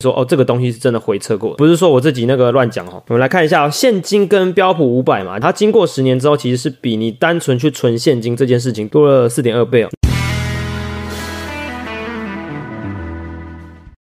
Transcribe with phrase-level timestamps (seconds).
[0.00, 3.02] 说哦，这个东西是真的回撤过，不是说我自己那个乱讲哦。
[3.08, 9.90] 我们来看一下现金跟标普五百嘛，它经过十年之后，其实是比你单纯去存现金这件事情多了四点二倍哦。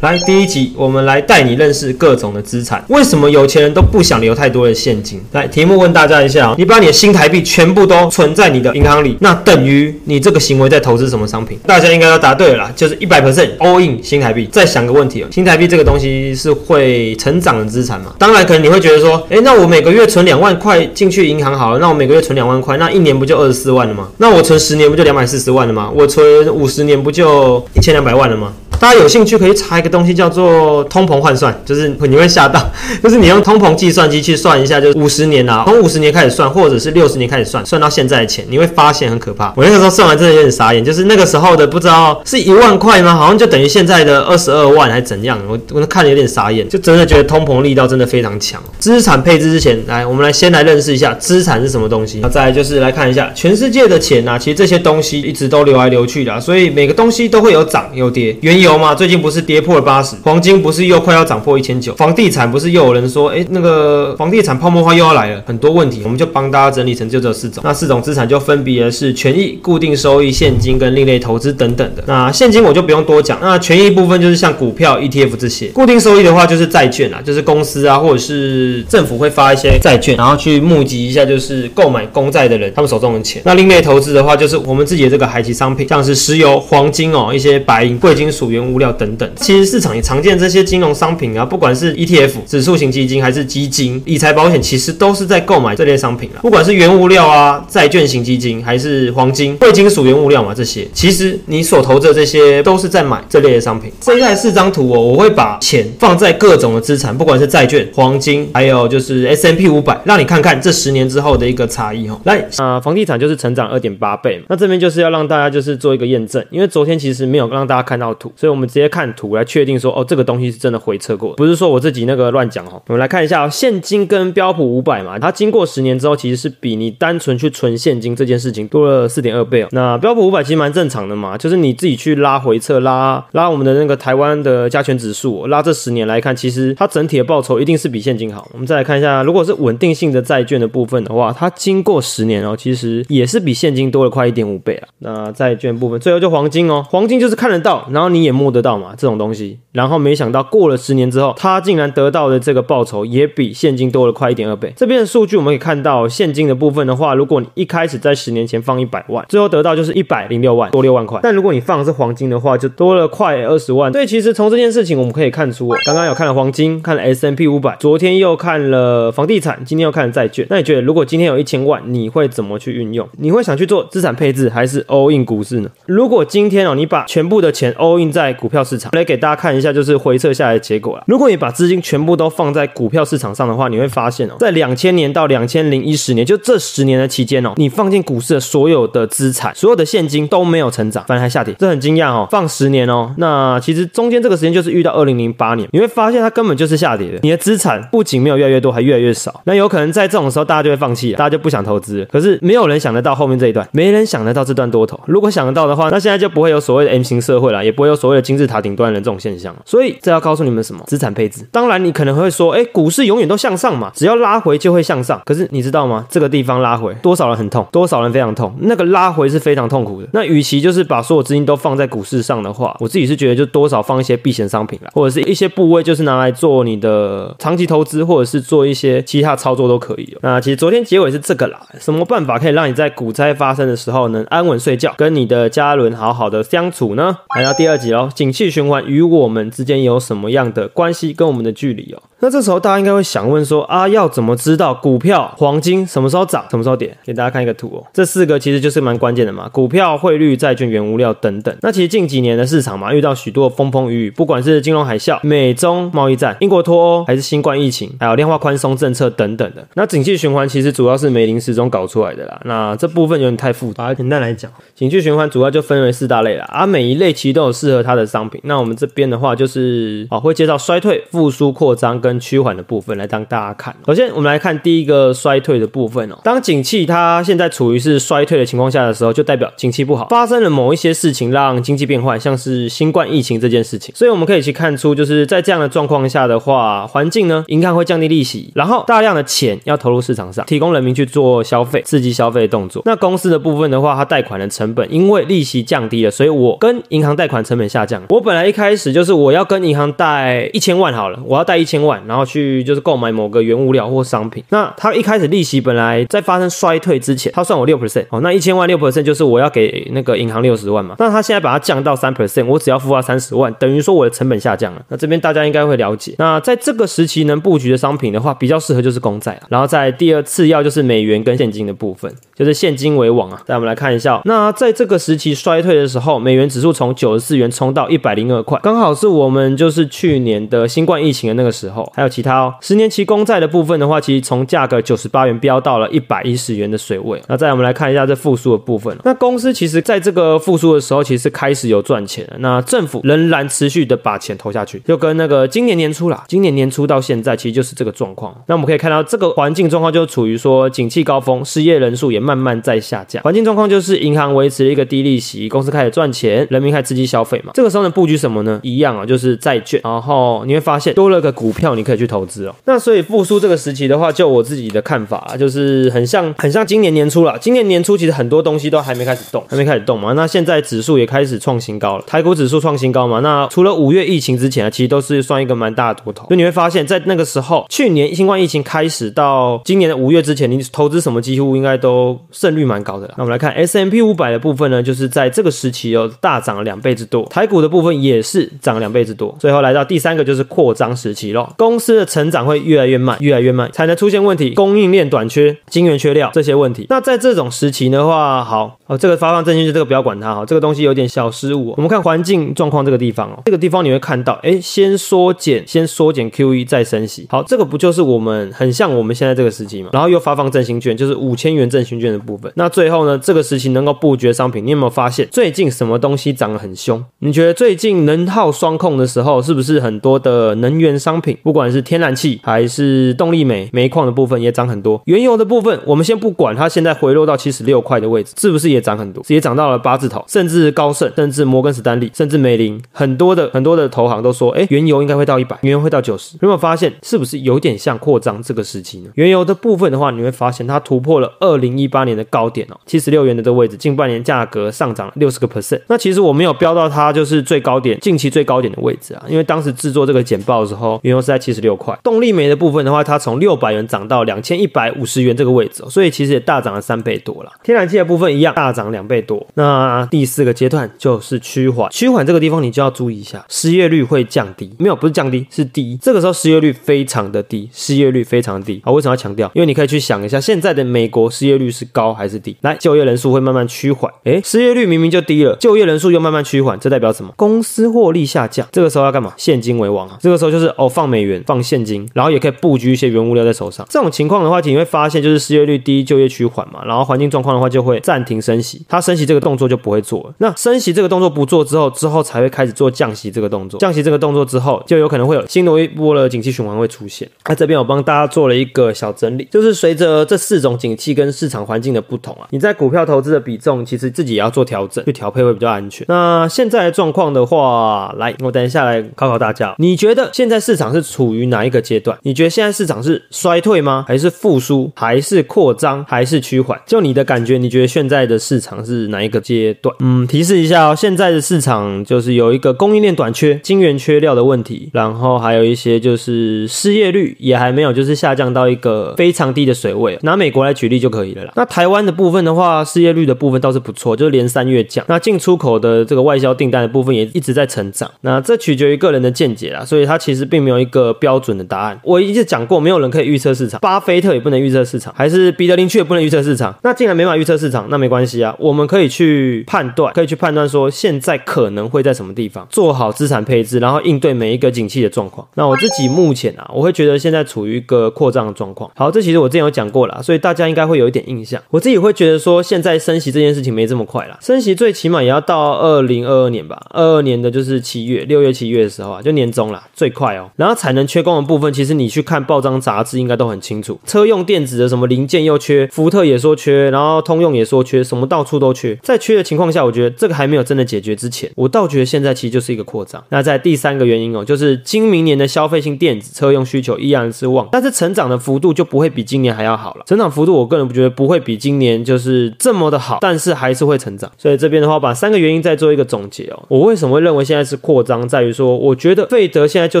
[0.04, 2.84] 来，第一集我们来带你认识各种的资产。
[2.88, 5.18] 为什么有钱人都不想留太多的现金？
[5.32, 11.58] 来，题目问大家一下哦，你把你的新台币全部都存在你的银行里，那等于你这个行为在投资什么商品？
[11.66, 14.46] 大家应该都答对了啦，就是一百 percent all in 新台币。
[14.52, 18.12] 再想个问题哦，新台币这个东西是会成长的资产吗？
[18.18, 24.10] 当然，可能你会觉得说，哎，那我每个月存两万块进去银行好了，那我每个月存两万块，那一年不就二十四万了吗？
[24.18, 25.90] 那我存十年不就两百四十万了吗？
[25.94, 28.52] 我存五十年不就一千两百万了吗？
[28.84, 32.60] 大家有兴趣可以查一个东西叫做通膨换算，就是你会吓到，
[33.02, 39.54] 就是你用通膨计算机去算一下，就是五十年啊，从五十年开始算，或者是六十年开始算，算到现在的钱，你会发现很可怕。
[39.56, 43.14] 我那个时候算完真的有点傻眼，就是那个时候的不知道是一万块吗？
[43.14, 45.40] 好像就等于现在的二十二万还是怎样？
[45.48, 48.62] 我我看的有点傻眼，就真的觉得通膨力道真的非常强。
[48.78, 52.18] 资产配置之前，来我们来先来认识一下资产是什么东西。
[52.20, 58.36] 那再来就是来看一下全世界的钱呐，其实这些东西一直都流来流去的，所以每个东西都会有涨有跌。
[58.42, 67.62] 原油嘛，最近不是跌破了八十，黄金不是又快要涨破一千九，房地产不是又有人说，哎，那个房地产泡沫化又要来了，很多问题，我们就帮大家整理成就这四种。
[67.64, 72.02] 那四种资产就分别是权益、固定收益、现金跟另类投资等等的。
[72.06, 83.42] 那现金我就不用多讲，那权益部分就是像股票、ETF 这些，固定收益的话就是债券啊，就是公司啊或者是政府会发一些债券，然后去募集一下就是购买公债的人他们手中的钱。
[83.44, 89.30] 那另类投资的话就是我们自己的这个海奇商品，像是石油、黄金哦，一些白银、贵金属、原物料等等。
[89.36, 96.40] 其实市场也常见这些金融商品啊，不管是 ETF 指数型基金还是基金、理财保险，其实都是在购买这类商品啊。
[96.40, 103.90] 不管是原物料啊、债券型基金还是黄金、贵金属、原物料嘛，这些其实你所投的这些都是在买这类的商品。
[104.00, 112.20] 接下来四张图哦，我会把钱放在各种的资产，不管是债券、黄金，还有就是 S M P 五百，让你看看这十年之后的一个差异哦。
[112.24, 114.44] 来啊，房地产就是成长二点八倍嘛。
[114.48, 122.72] 那这边就是要让大家就是做一个验证，因为昨天其实没有让大家看到图，所以我们直接看图来确定说哦，这个东西是真的回撤过，不是说我自己那个乱讲哦。
[122.88, 129.68] 我们来看一下现金跟标普五百嘛，它经过十年之后，其实是比你单纯去存现金这件事情多了四点二倍哦。
[129.70, 138.46] 那标普五百其实蛮正常的嘛，就是你自己去拉回撤拉拉我们的那个台湾的加权指数，拉这十年来看，其实它整体的报酬一定是比现金好。
[138.52, 144.88] 我们再来看一下，如果是稳定性的债券的部分的话，它经过十年哦，其实也是比现金多了快一点五倍啊。
[144.98, 154.72] 那债券部分，最后就黄金哦，黄金就是看得到，然后你也摸得到嘛，这种东西，然后没想到过了十年之后，他竟然得到的这个报酬也比现金多了快一点二倍。
[154.76, 161.20] 这边的数据我们可以看到，现金的部分的话，如果你一开始在十年前放一百万，最后得到就是一百零六万，多六万块。
[161.22, 163.92] 但如果你放的是黄金的话，就多了快二十万。
[163.92, 170.46] 所以其实从这件事情我们可以看出，刚刚有看了黄金，看了 S M P 五百，昨天又看了房地产，今天又看了债券。
[170.50, 173.08] 那你觉得如果今天有一千万，你会怎么去运用？
[173.18, 175.70] 你会想去做资产配置，还是 all in 股市呢？
[175.86, 181.04] 如果今天哦，你把全部的钱 all in 在在股票市场，来给大家看一下，就是回测下来的结果了。
[181.06, 192.26] 如果你把资金全部都放在股票市场上的话，你会发现哦，在两千年到两千零一十年，就这十年的期间哦，你放进股市的所有的资产、所有的现金都没有成长，反而还下跌，这很惊讶哦。
[192.30, 197.18] 放十年哦，那其实中间这个时间就是遇到二零零八年，你会发现它根本就是下跌的。
[197.22, 199.42] 你的资产不仅没有越来越多，还越来越少。
[199.44, 202.06] 那有可能在这种时候，大家就会放弃，大家就不想投资。
[202.10, 204.98] 可是没有人想得到后面这一段，没人想得到这段多头。
[205.06, 209.54] 如果想得到的话，那现在就不会有所谓的 M 型社会了，也不会有所谓的金字塔顶端的这种现象。
[209.64, 210.82] 所以这要告诉你们什么？
[210.86, 211.46] 资产配置。
[211.50, 215.20] 当然，你可能会说，哎，股市永远都向上嘛，只要拉回就会向上。
[215.24, 216.06] 可是你知道吗？
[216.08, 218.54] 这个地方拉回，多少人很痛，多少人非常痛。
[218.60, 220.08] 那个拉回是非常痛苦的。
[220.12, 230.16] 那与其就是把所有资金都放在股市上的话，我自己是觉得就多少放一些避险商品啦，或者是一些部位，就是拿来做你的长期投资，或者是做一些其他操作都可以。
[230.22, 237.16] 那其实昨天结尾是这个啦，什么办法可以让你在股灾发生的时候能安稳睡觉，跟你的家人好好的相处呢？
[237.36, 242.02] 来到第二集喽景气循环与我们之间有什么样的关系，跟我们的距离哦？
[242.24, 246.96] 那这时候大家应该会想问说啊，要怎么知道股票、黄金什么时候涨，什么时候跌？
[247.04, 251.54] 给大家看一个图哦，这四个其实就是蛮关键的嘛，股票、汇率、债券、原物料等等。
[251.60, 259.62] 那其实近几年的市场嘛，遇到许多风风雨雨，不管是金融海啸、美中贸易战、英国脱欧，还是新冠疫情，还有量化宽松政策等等的。
[259.74, 262.40] 那景气循环其实主要是美林时钟搞出来的啦。
[262.46, 268.40] 那这部分有点太复杂，简单来讲，景气循环主要就分为四大类啦，啊每一类其实都有适合它的商品。
[268.44, 273.74] 那我们这边的话就是啊，会介绍衰退、复苏、扩张跟趋缓的部分来当大家看。
[273.86, 276.18] 首先，我们来看第一个衰退的部分哦。
[276.24, 283.94] 当景气它现在处于是衰退的情况下的时候，就代表景气不好，发生了某一些事情让经济变坏，像是新冠疫情这件事情。
[283.94, 292.82] 所以我们可以去看出，就是在这样的状况下的话，环境呢，银行会降低利息，然后大量的钱要投入市场上，提供人民去做消费，刺激消费的动作。
[292.86, 298.02] 那公司的部分的话，它贷款的成本因为利息降低了，所以我跟银行贷款成本下降。
[298.08, 304.42] 我本来一开始就是我要跟银行贷一千万好了，我要贷一千万，然后去就是购买某个原物料或商品。
[304.50, 310.96] 那它一开始利息本来在发生衰退之前，它算我六 percent 哦，那一千万六 percent 就是我要给那个银行六十万嘛。
[310.98, 314.82] 那它现在把它降到三 percent，我只要付他三十万，等于说我的成本下降了。
[314.88, 316.14] 那这边大家应该会了解。
[316.18, 319.46] 那在这个时期能布局的商品的话，比较适合就是公债啊。
[319.48, 323.40] 然后在第二次要就是美元跟现金的部分，就是现金为王啊。
[323.46, 331.83] 再我们来看一下，那在这个时期衰退的时候，美元指数从九十四元冲到一百零二块，刚好是我们就是去年的新冠疫情的那个时候。
[331.94, 337.20] 还有其他哦，十年期公债的部分的话，其实从价格九十八元飙到了一百一十元的水位。
[337.28, 338.96] 那再我们来看一下这复苏的部分。
[339.04, 342.36] 那公司其实在这个复苏的时候，其实开始有赚钱了。
[342.38, 348.34] 那政府仍然持续的把钱投下去，就跟那个今年年初啦，今年年初到现在，其实就是这个状况。
[348.46, 353.22] 那我们可以看到，这个环境状况就处于说景气高峰，失业人数也慢慢在下降。
[353.22, 357.52] 环境状况就是银行维持一个低利息，公司开始赚钱，人民开始刺激消费嘛。
[357.54, 358.60] 这个时候呢，布局什么呢？
[358.62, 359.80] 一样啊，就是债券。
[359.84, 362.54] 然后你会发现多了个股票，你可以去投资哦。
[362.64, 367.38] 那所以复苏这个时期的话，就我自己的看法，就是很像很像今年年初了。
[367.38, 370.12] 今年年初其实很多东西都还没开始动，还没开始动嘛。
[370.12, 373.20] 那现在指数也开始创新高了，台股指数创新高嘛。
[373.20, 376.26] 那除了五月疫情之前啊，其实都是算一个蛮大的多头。
[376.28, 383.14] 就你会发现在那个时候，去年新冠疫情开始到今年的五月之前，你投资什么几乎应该都胜率蛮高的了。
[383.16, 389.34] 那我们来看 S M P 五百的部分呢，就是在这个时期有大涨了两倍之多，台股的部分也是涨了两倍之多。
[389.38, 396.84] 最后来到第三个就是扩张时期咯，公司的成长会越来越慢，越来越慢，才能出现问题，供应链短缺、晶圆缺料这些问题。
[396.90, 401.72] 那在这种时期的话，好哦，这个发放证券这个不要管它哈，这个东西有点小失误。
[401.78, 407.26] 我们看环境状况这个地方哦，这个地方你会看到，哎，先缩减，先缩减 Q E 再升息。
[407.30, 409.88] 好，这个不就是我们很像我们现在这个时期嘛？
[409.94, 412.52] 然后又发放振兴券，就是五千元振兴券的部分。
[412.56, 417.02] 那最后呢，这个时期能够布局商品，你有没有发现最近什么东西涨得很凶？
[417.20, 425.00] 你觉得最近能耗双控的时候，是不是很多的能源商品，不不管是天然气还是动力煤、煤矿的部分也涨很多？
[425.04, 429.24] 原油的部分，我们先不管它现在回落到七十六块的位置，是不是也涨很多？
[429.28, 436.34] 也涨到了八字头，甚至高盛，甚至摩根士丹利，甚至美林，很多的很多的投行都说，哎，原油应该会到一百，原油会到九十。
[436.42, 439.10] 有没有发现，是不是有点像扩张这个时期呢？
[439.14, 445.82] 原油的部分的话，你会发现它突破了二零一八年的高点哦，七十六元的这个位置，近半年价格上涨了六十个 percent。
[445.86, 451.98] 那其实我没有标到它就是最高点，近期最高点的位置啊，因为当时制作这个简报的时候，原油是在七十六块。
[452.02, 457.52] 动力煤的部分的话，它从六百元涨到两千一百五十元这个位置，所以其实也大涨了三倍多了。
[457.62, 459.46] 天然气的部分一样大涨两倍多。
[459.54, 468.92] 那第四个阶段就是趋缓，趋缓这个地方你就要注意一下，失业率会降低，没有不是降低是低，这个时候失业率非常的低，失业率非常低啊。
[468.92, 469.50] 为什么要强调？
[469.54, 472.56] 因为你可以去想一下，现在的美国失业率是高还是低？
[472.62, 477.32] 来，就业人数会慢慢趋缓，诶，失业率明明就低了，就业人数又慢慢趋缓，这代表什么？
[477.36, 479.32] 公司获利下降，这个时候要干嘛？
[479.36, 483.86] 现金为王啊，这个时候就是哦放美元放现金，然后也可以布局一些原物料在手上。
[483.90, 490.34] 这种情况的话，你会发现就是失业率低，就业趋缓嘛，然后环境状况的话就会暂停升息，它升息这个动作就不会做了。
[490.38, 493.78] 那升息这个动作不做之后，之后才会开始做降息这个动作。
[493.80, 497.28] 降息这个动作之后，就有可能会有新的一波的景气循环会出现。
[497.48, 506.04] 那这边我帮大家做了一个小整理，就是随着这四种景气跟市场环境的不同啊，你在股票投资的比重其实自己也要做调整，去调配会比较安全。
[506.08, 512.18] 那现在的状况的话，来，我等一下来考考大家，你觉得现在市场是处处于哪一个阶段？
[512.22, 514.04] 你觉得现在市场是衰退吗？
[514.06, 514.92] 还是复苏？
[514.94, 516.04] 还是扩张？
[516.04, 516.78] 还是趋缓？
[516.86, 519.94] 就你的感觉，你觉得现在的市场是哪一个阶段？
[520.00, 530.18] 嗯，提示一下哦，现在的市场就是有一个供应链短缺、晶圆缺料的问题，然后还有一些就是失业率也还没有就是下降到一个非常低的水位。
[530.22, 531.52] 拿美国来举例就可以了啦。
[531.56, 535.02] 那台湾的部分的话，失业率的部分倒是不错，就是连三月降。
[535.08, 538.10] 那进出口的这个外销订单的部分也一直在成长。
[538.20, 541.98] 那这取决于个人的见解啦，所以它其实并没有一个标准的答案。
[542.02, 546.74] 我一直讲过，没有人可以预测市场，巴菲特也不能预测市场，还是彼得林区也不能预测市场。
[546.82, 555.46] 那既然没法预测市场，那没关系啊，我们可以去判断，可以去判断说现在可能会在什么地方做好资产配置，然后应对每一个景气的状况。
[555.54, 558.90] 那我自己目前啊，我会觉得现在处于一个扩张的状况。
[558.94, 561.60] 好，这其实我之前有讲过了，所以大家应该会有一点印象。
[561.70, 570.50] 我自己会觉得说，现在升息这件事情没这么快啦，升息最起码也要到二零二二年吧，二二年的就是七月、六月、七月的时候啊，就年终啦，最快哦。
[570.56, 574.00] 然后产能缺工的部分，其实你去看报章杂志应该都很清楚。
[574.06, 578.98] 车用电子的什么零件又缺，福特也说缺，然后通用也说缺，什么到处都缺。
[579.02, 583.22] 在缺的情况下，我觉得这个还没有真的解决之前，我倒觉得现在其实就是一个扩张。
[583.28, 590.04] 那在第三个原因哦，就是今明年的消费性电子车用需求依然是旺，但是成长的幅度就不会比今年还要好了。
[590.06, 594.30] 成长幅度我个人觉得不会比今年就是这么的好，但是还是会成长。
[594.38, 596.62] 所以这边的话，把三个原因再做一个总结哦。
[596.68, 600.00] 我为什么会认为现在是扩张，在于说，我觉得费德现在就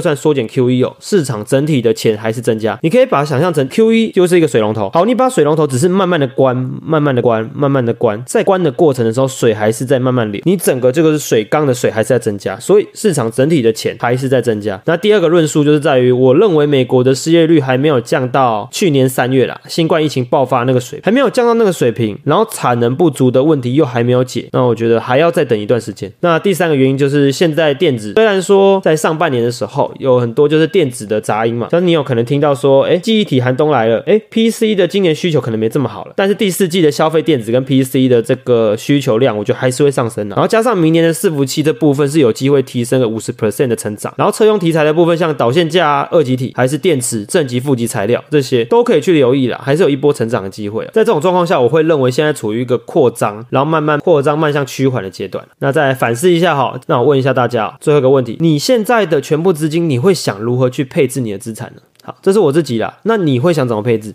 [0.00, 2.78] 算缩减 QE 哦，市场整体的钱还是增加。
[2.82, 14.80] 你可以把它想象成 QE 就是一个水龙头，好，你把水龙头只是慢慢的关，慢慢的关，慢慢的关，在关的过程的时候，水还是在慢慢流，你整个这个是水缸的水还是在增加，所以市场整体的钱还是在增加。
[14.84, 26.12] 那第二个论述就是在于，我认为美国的失业率还没有降到去年三月啦，新冠疫情爆发那个水还没有降到那个水平，然后产能不足的问题又还没有解，那我觉得还要再等一段时间。
[26.20, 40.34] 那第三个原因就是现在电子虽然说在上半年的时候有很多就是电子的杂音嘛，像你有可能听到说，哎，记忆体寒冬来了，哎，PC 的今年需求可能没这么好了，但是第四季的消费电子跟 PC 的这个需求量，我觉得还是会上升的。
[40.34, 50.84] 然后加上明年的伺服器这部分是有机会提升个五十 percent 的成长，然后车用题材的部分，像导线架啊、二极体还是电池正极、负极材料这些都可以去留意了，还是有一波成长的机会。
[50.86, 55.46] 在这种状况下，我会认为现在处于一个扩张，然后慢慢扩张、迈向趋缓的阶段。
[55.60, 61.82] 那再反思一下哈，那我问一下大家，最后一个问题，你现在的全部资金，你会想如何去配置你的资产呢？
[62.02, 64.14] 好，这是我自己啦，那你会想怎么配置？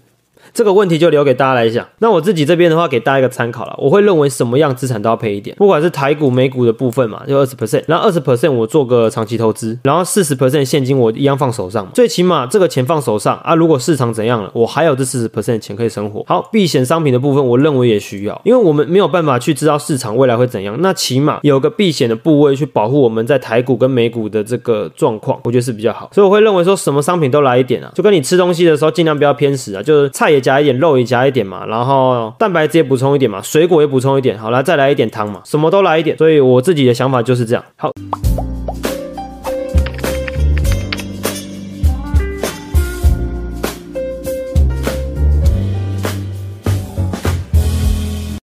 [0.59, 1.87] 这个问题就留给大家来想。
[1.99, 3.73] 那我自己这边的话，给大家一个参考了。
[3.77, 11.89] 我会认为什么样资产都要配一点，不管是台股、美股的部分嘛，就二十 percent，然后二十 percent 我做个长期投资，然后四十 percent 现金我一样放手上。
[11.93, 16.25] 最起码这个钱放手上啊，如果市场怎样了，我还有这四十 percent 钱可以生活。
[16.27, 26.09] 好，避险商品的部分，我认为也需要，因为我们没有办法去知道市场未来会怎样，那起码有个避险的部位去保护我们在台股跟美股的这个状况，我觉得是比较好。
[26.11, 31.19] 所以我会认为说什么商品都来一点啊，就跟你吃东西的时候尽量不要偏食啊，就是菜也加一点，肉也加。
[31.19, 36.17] 一点嘛，然后蛋白质也补充一点嘛，水果也补充一点，好了，再来一点汤嘛，什么都来一点。
[36.17, 37.63] 所以我自己的想法就是这样。
[37.75, 37.91] 好。